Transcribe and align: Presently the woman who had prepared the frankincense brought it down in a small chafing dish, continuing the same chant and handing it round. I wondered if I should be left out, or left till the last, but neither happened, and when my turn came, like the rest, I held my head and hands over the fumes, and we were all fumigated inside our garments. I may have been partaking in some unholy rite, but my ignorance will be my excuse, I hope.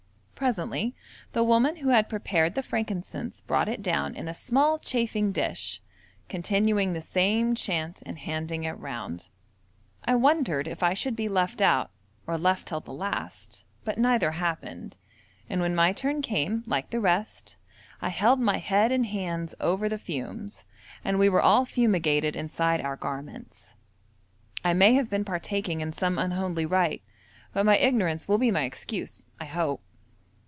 Presently 0.41 0.95
the 1.33 1.43
woman 1.43 1.75
who 1.75 1.89
had 1.89 2.09
prepared 2.09 2.55
the 2.55 2.63
frankincense 2.63 3.41
brought 3.41 3.69
it 3.69 3.83
down 3.83 4.15
in 4.15 4.27
a 4.27 4.33
small 4.33 4.79
chafing 4.79 5.31
dish, 5.31 5.83
continuing 6.29 6.93
the 6.93 7.01
same 7.03 7.53
chant 7.53 8.01
and 8.07 8.17
handing 8.17 8.63
it 8.63 8.71
round. 8.79 9.29
I 10.03 10.15
wondered 10.15 10.67
if 10.67 10.81
I 10.81 10.95
should 10.95 11.15
be 11.15 11.29
left 11.29 11.61
out, 11.61 11.91
or 12.25 12.39
left 12.39 12.67
till 12.67 12.79
the 12.79 12.91
last, 12.91 13.65
but 13.85 13.99
neither 13.99 14.31
happened, 14.31 14.97
and 15.47 15.61
when 15.61 15.75
my 15.75 15.93
turn 15.93 16.23
came, 16.23 16.63
like 16.65 16.89
the 16.89 16.99
rest, 16.99 17.55
I 18.01 18.09
held 18.09 18.39
my 18.39 18.57
head 18.57 18.91
and 18.91 19.05
hands 19.05 19.53
over 19.59 19.87
the 19.87 19.99
fumes, 19.99 20.65
and 21.05 21.19
we 21.19 21.29
were 21.29 21.43
all 21.43 21.65
fumigated 21.65 22.35
inside 22.35 22.81
our 22.81 22.95
garments. 22.95 23.75
I 24.65 24.73
may 24.73 24.95
have 24.95 25.07
been 25.07 25.23
partaking 25.23 25.81
in 25.81 25.93
some 25.93 26.17
unholy 26.17 26.65
rite, 26.65 27.03
but 27.53 27.63
my 27.63 27.77
ignorance 27.77 28.27
will 28.27 28.39
be 28.39 28.49
my 28.49 28.63
excuse, 28.63 29.27
I 29.39 29.45
hope. 29.45 29.81